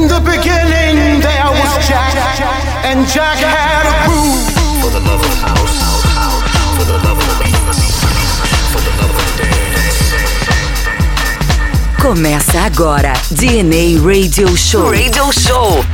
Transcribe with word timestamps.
In 0.00 0.08
the 0.08 0.20
beginning, 0.20 1.20
there 1.20 1.44
was 1.44 1.86
Jack, 1.86 2.16
and 2.86 3.06
Jack 3.06 3.36
had 3.36 3.84
a 3.84 4.08
groove. 4.08 4.48
For 4.80 4.88
the 4.88 5.00
love 5.00 5.20
of 5.20 5.34
house, 5.42 5.76
for 6.74 6.86
the 6.86 6.96
love 7.04 7.18
of 7.18 7.26
the 7.28 7.44
for 8.72 8.80
the 8.80 8.92
love 8.96 9.12
of 9.12 9.36
dance. 9.36 10.14
Começa 12.00 12.60
agora 12.62 13.12
DNA 13.30 14.00
Radio 14.02 14.56
Show. 14.56 14.90
Radio 14.90 15.30
Show. 15.32 15.84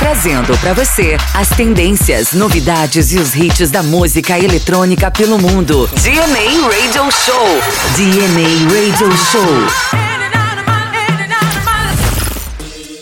Trazendo 0.00 0.58
para 0.58 0.72
você 0.74 1.16
as 1.32 1.48
tendências, 1.50 2.32
novidades 2.32 3.12
e 3.12 3.18
os 3.18 3.36
hits 3.36 3.70
da 3.70 3.84
música 3.84 4.36
eletrônica 4.36 5.12
pelo 5.12 5.38
mundo. 5.38 5.88
DNA 6.02 6.66
Radio 6.66 7.08
Show. 7.12 7.62
DNA 7.94 8.66
Radio 8.68 9.16
Show. 9.16 10.09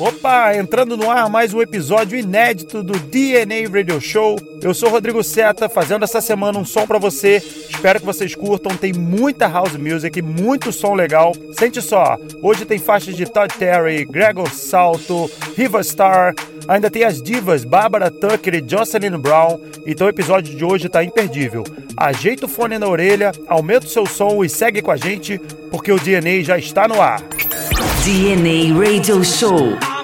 Opa, 0.01 0.55
entrando 0.55 0.97
no 0.97 1.11
ar 1.11 1.29
mais 1.29 1.53
um 1.53 1.61
episódio 1.61 2.17
inédito 2.17 2.85
do 2.85 2.97
DNA 2.97 3.69
Radio 3.69 4.01
Show. 4.01 4.39
Eu 4.63 4.73
sou 4.73 4.89
Rodrigo 4.91 5.25
Seta, 5.25 5.69
fazendo 5.69 6.05
essa 6.05 6.21
semana 6.21 6.57
um 6.57 6.65
som 6.65 6.87
para 6.87 7.01
você. 7.01 7.43
Espero 7.69 7.99
que 7.99 8.07
vocês 8.07 8.33
curtam. 8.33 8.77
Tem 8.77 8.93
muita 8.93 9.49
house 9.49 9.77
music, 9.77 10.23
muito 10.23 10.73
som 10.73 10.95
legal. 10.95 11.33
Sente 11.53 11.83
só, 11.83 12.17
hoje 12.41 12.65
tem 12.65 12.79
faixas 12.79 13.17
de 13.17 13.27
Todd 13.27 13.53
Terry, 13.59 14.05
Gregor 14.05 14.49
Salto, 14.53 15.29
Riva 15.57 15.83
Star. 15.83 16.33
Ainda 16.69 16.89
tem 16.89 17.03
as 17.03 17.21
divas 17.21 17.65
Barbara 17.65 18.09
Tucker 18.09 18.55
e 18.55 18.65
Jocelyn 18.65 19.19
Brown. 19.19 19.59
Então 19.85 20.07
o 20.07 20.11
episódio 20.11 20.55
de 20.55 20.65
hoje 20.65 20.89
tá 20.89 21.03
imperdível. 21.03 21.65
Ajeita 21.97 22.47
o 22.47 22.49
fone 22.49 22.79
na 22.79 22.87
orelha, 22.87 23.33
aumenta 23.49 23.87
o 23.87 23.91
seu 23.91 24.07
som 24.07 24.45
e 24.45 24.49
segue 24.49 24.81
com 24.81 24.93
a 24.93 24.97
gente, 24.97 25.41
porque 25.73 25.91
o 25.91 25.99
DNA 25.99 26.45
já 26.45 26.57
está 26.57 26.87
no 26.87 27.03
ar. 27.03 27.21
DNA 28.05 28.73
Radio 28.73 29.23
Show. 29.23 29.98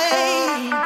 away. 0.00 0.79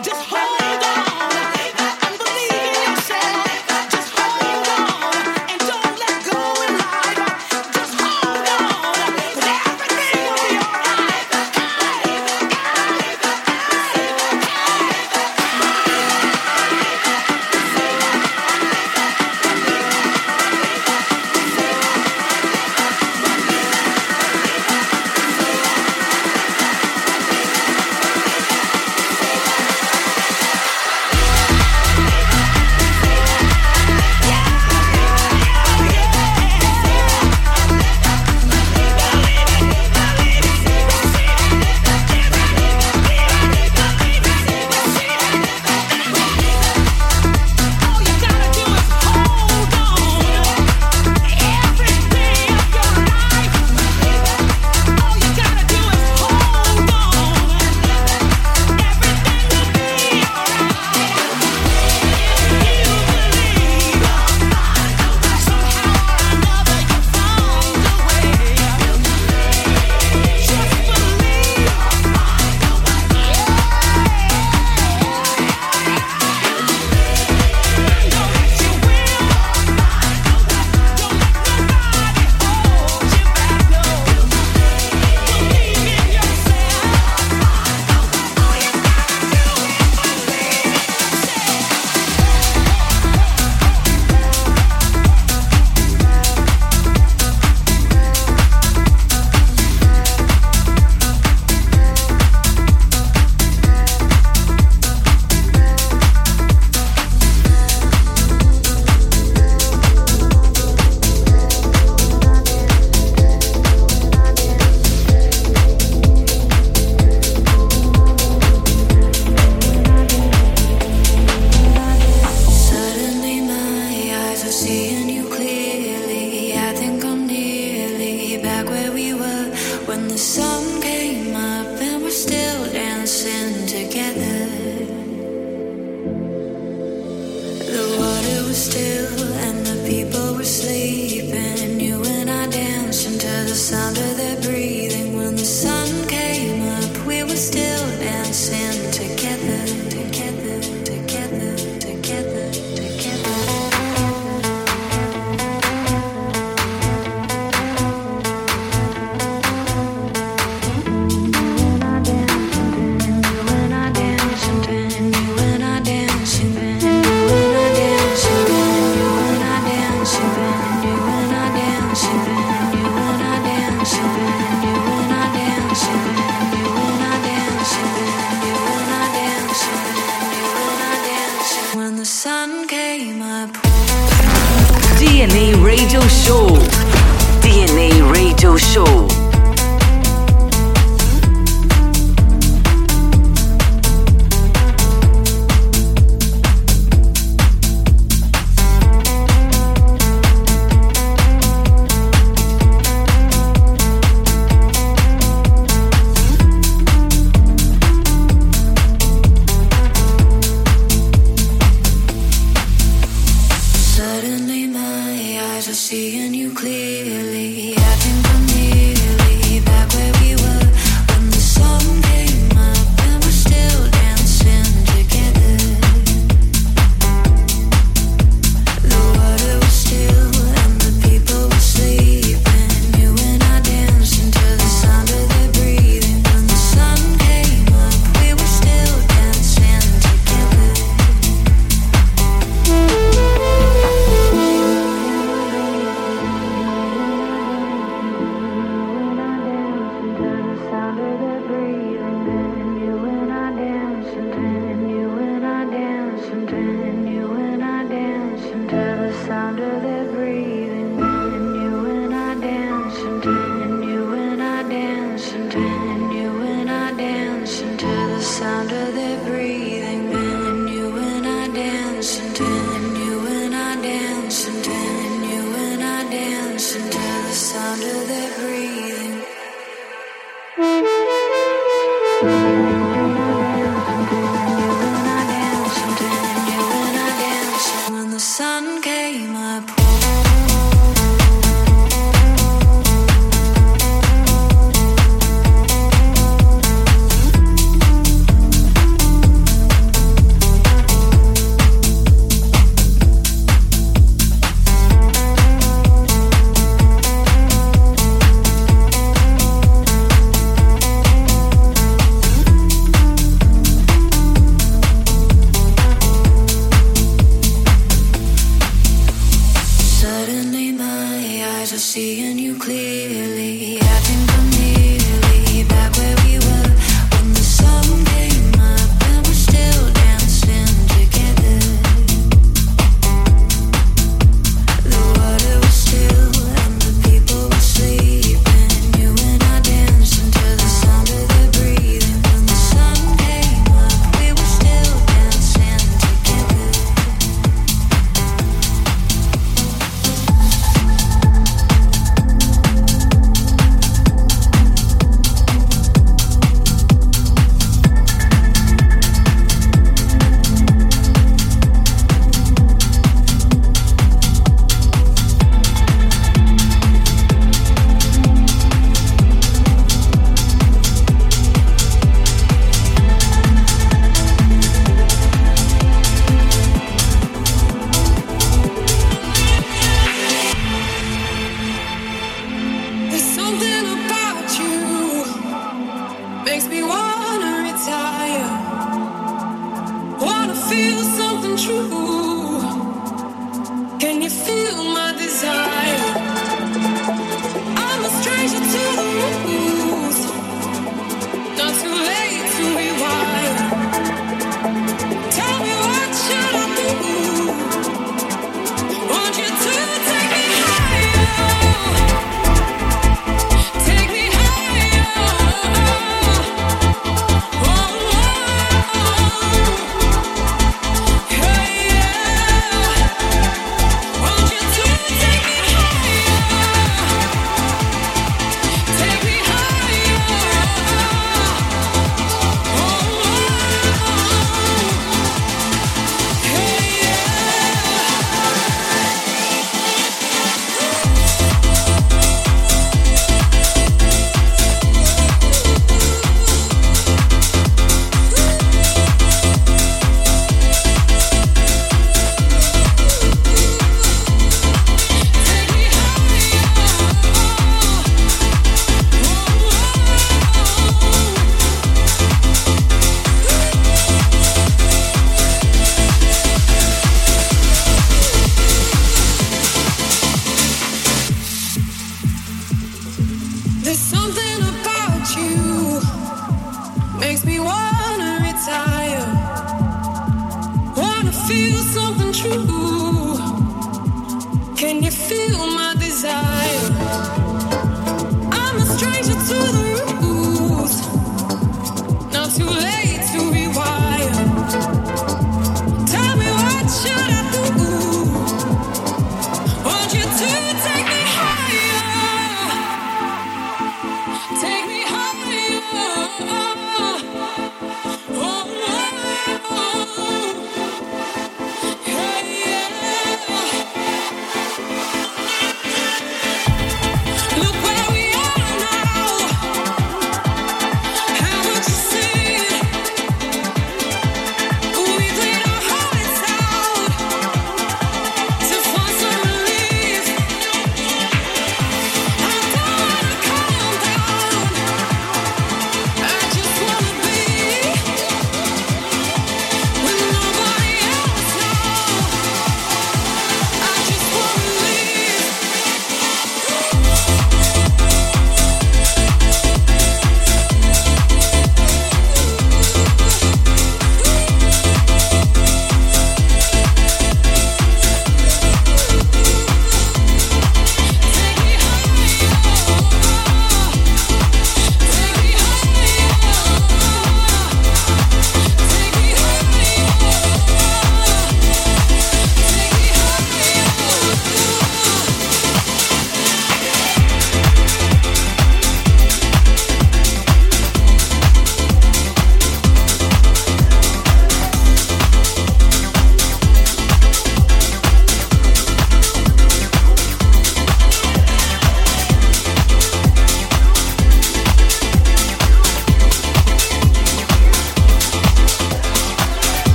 Just 0.00 0.30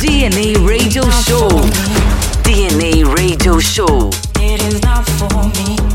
DNA 0.00 0.56
Radio 0.66 1.08
Show. 1.10 1.48
DNA 2.42 3.04
Radio 3.16 3.60
Show. 3.60 4.10
It 4.40 4.60
is 4.62 4.82
not 4.82 5.06
for 5.06 5.48
me. 5.54 5.85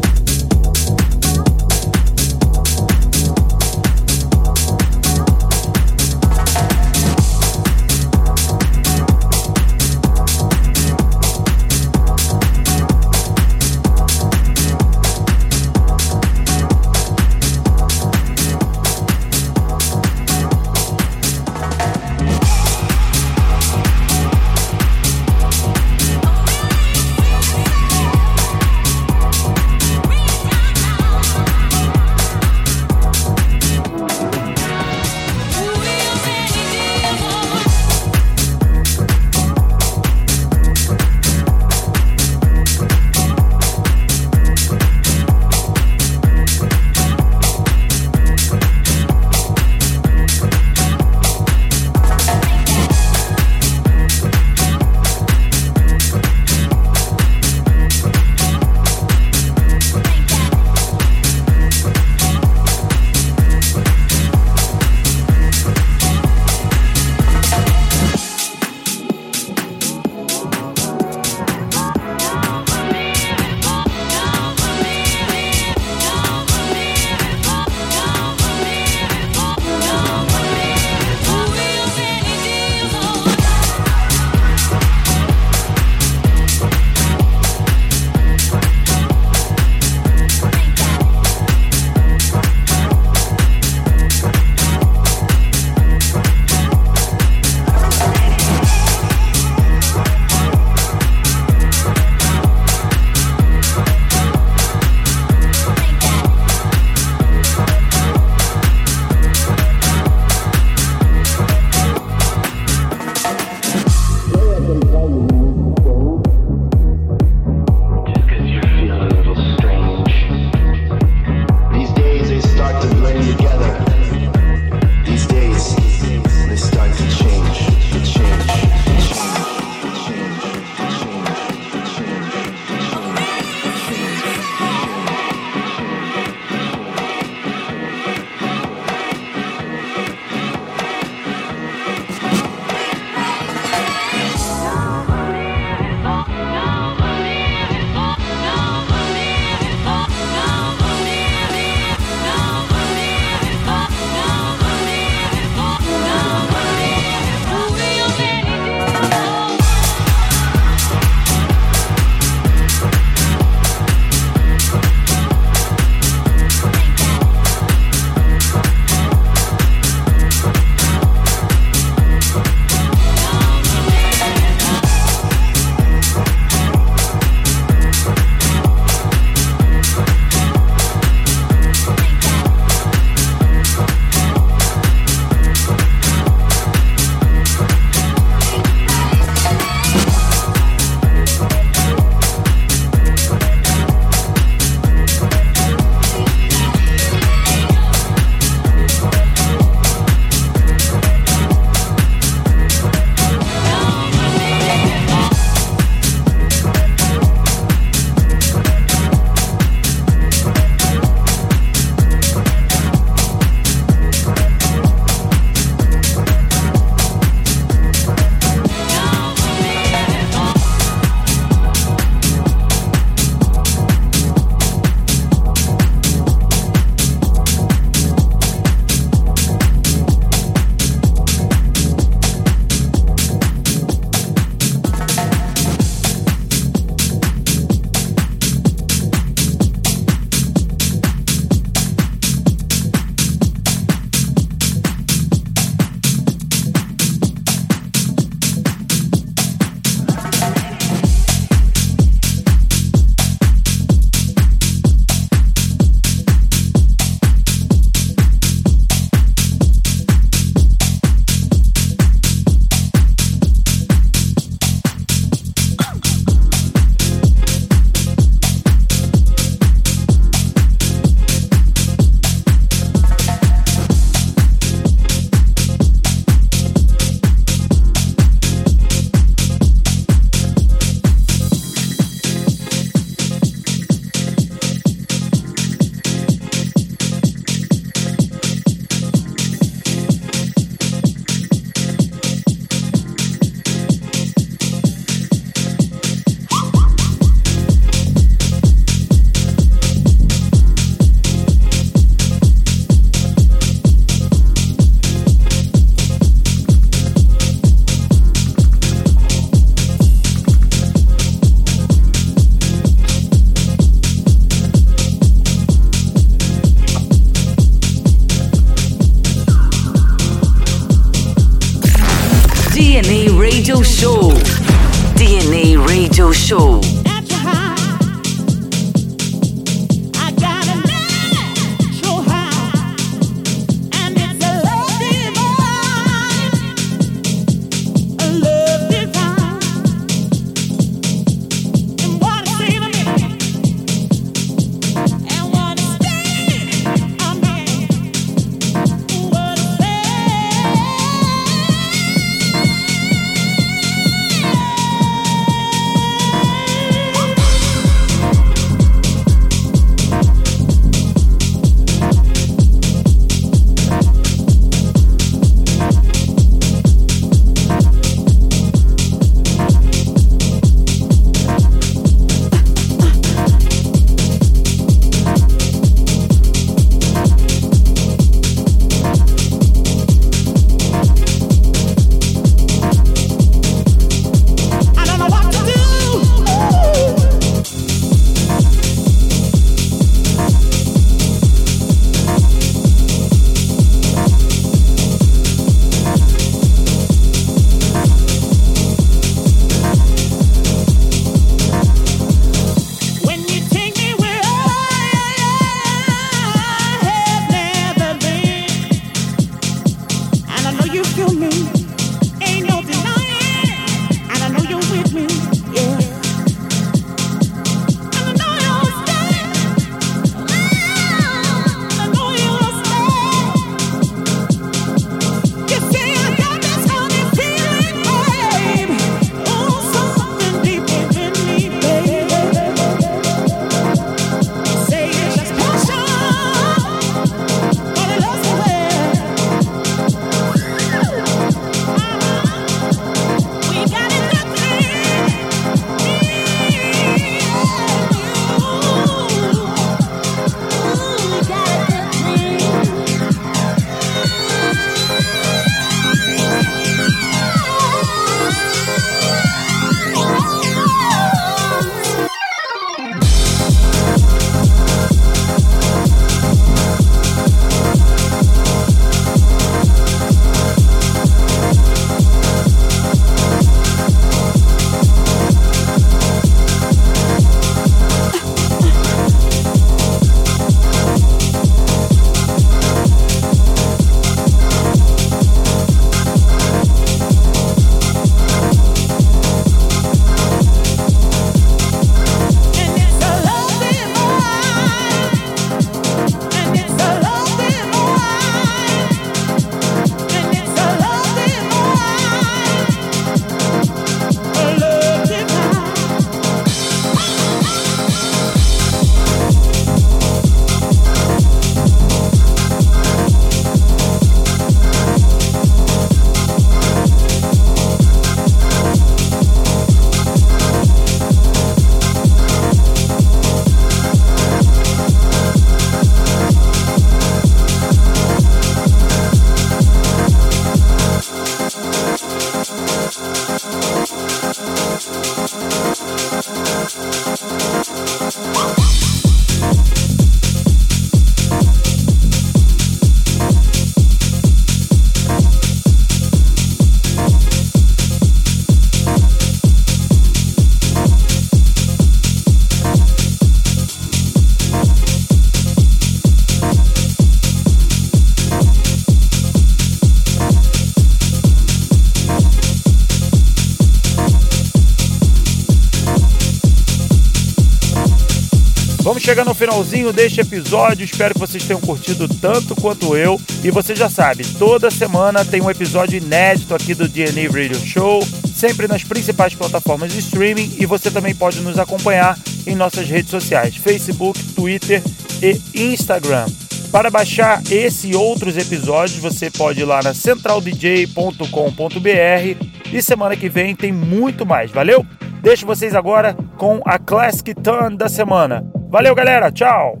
Chegando 569.24 569.48
ao 569.48 569.54
finalzinho 569.54 570.12
deste 570.12 570.42
episódio. 570.42 571.02
Espero 571.02 571.32
que 571.32 571.40
vocês 571.40 571.64
tenham 571.64 571.80
curtido 571.80 572.28
tanto 572.28 572.76
quanto 572.76 573.16
eu. 573.16 573.40
E 573.64 573.70
você 573.70 573.96
já 573.96 574.10
sabe, 574.10 574.44
toda 574.58 574.90
semana 574.90 575.42
tem 575.46 575.62
um 575.62 575.70
episódio 575.70 576.18
inédito 576.18 576.74
aqui 576.74 576.94
do 576.94 577.08
DNA 577.08 577.50
Radio 577.50 577.80
Show, 577.80 578.22
sempre 578.54 578.86
nas 578.86 579.02
principais 579.02 579.54
plataformas 579.54 580.12
de 580.12 580.18
streaming. 580.18 580.76
E 580.78 580.84
você 580.84 581.10
também 581.10 581.34
pode 581.34 581.60
nos 581.60 581.78
acompanhar 581.78 582.38
em 582.66 582.74
nossas 582.74 583.08
redes 583.08 583.30
sociais: 583.30 583.76
Facebook, 583.76 584.38
Twitter 584.54 585.02
e 585.42 585.58
Instagram. 585.74 586.44
Para 586.92 587.10
baixar 587.10 587.62
esse 587.70 588.08
e 588.08 588.14
outros 588.14 588.58
episódios, 588.58 589.16
você 589.16 589.50
pode 589.50 589.80
ir 589.80 589.84
lá 589.84 590.02
na 590.02 590.12
centraldj.com.br 590.12 592.66
e 592.92 593.02
semana 593.02 593.34
que 593.34 593.48
vem 593.48 593.74
tem 593.74 593.90
muito 593.90 594.44
mais, 594.44 594.70
valeu? 594.70 595.02
Deixo 595.40 595.64
vocês 595.64 595.94
agora 595.94 596.36
com 596.58 596.82
a 596.84 596.98
Classic 596.98 597.54
Turn 597.54 597.96
da 597.96 598.10
semana. 598.10 598.73
Valeu, 598.94 599.12
galera, 599.12 599.50
tchau! 599.50 600.00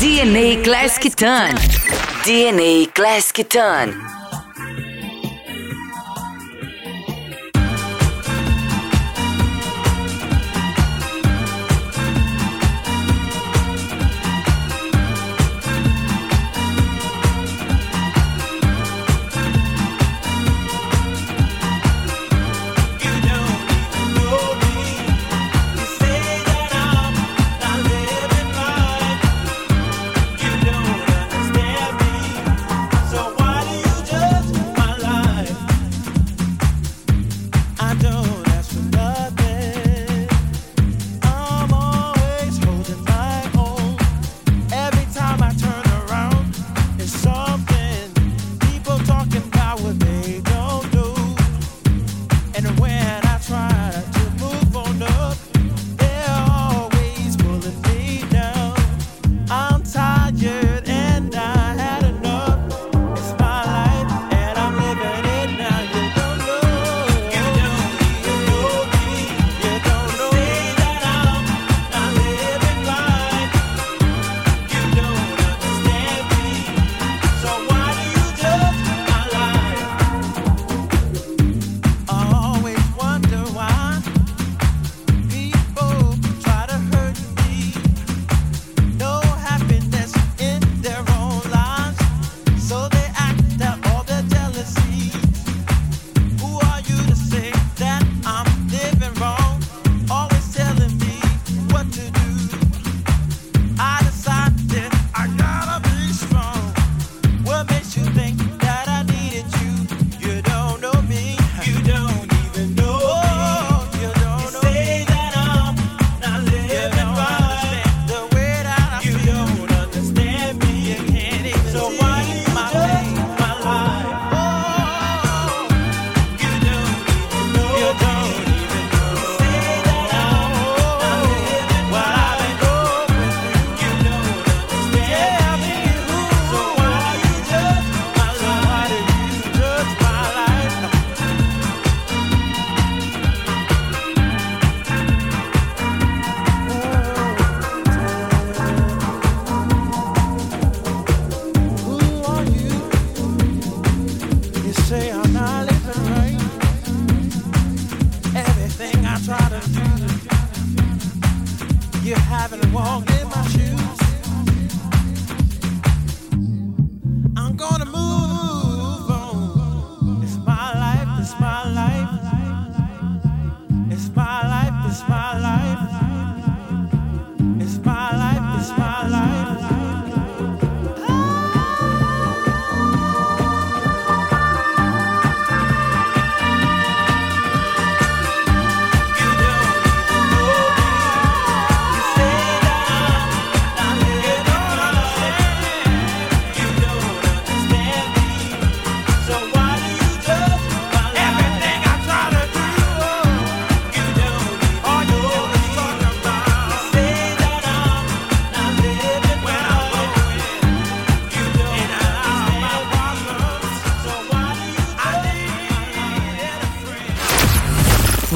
DNA 0.00 0.64
Classic 0.64 1.14
Turn. 1.14 1.54
DNA 2.24 2.88
Classic 2.92 3.46
Turn. 3.46 4.19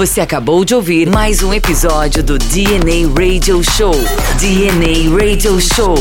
Você 0.05 0.21
acabou 0.21 0.67
de 0.67 0.75
ouvir 0.75 1.09
mais 1.09 1.43
um 1.43 1.55
episódio 1.55 2.23
do 2.23 2.37
DNA 2.37 3.09
Radio 3.09 3.65
Show. 3.65 3.95
DNA 4.39 5.11
Radio 5.19 5.59
Show. 5.59 5.95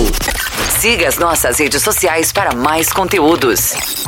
Siga 0.77 1.07
as 1.07 1.17
nossas 1.17 1.57
redes 1.57 1.81
sociais 1.81 2.29
para 2.29 2.53
mais 2.53 2.91
conteúdos. 2.91 4.02